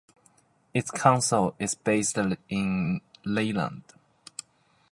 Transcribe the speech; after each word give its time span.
Its 0.73 0.89
council 0.89 1.53
is 1.59 1.75
based 1.75 2.17
in 2.49 3.01
Leyland. 3.23 3.83